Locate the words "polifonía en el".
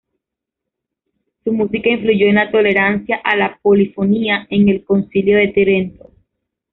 3.61-4.83